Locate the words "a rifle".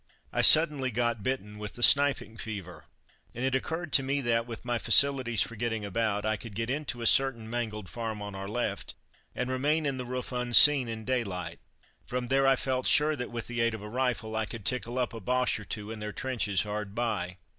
13.83-14.35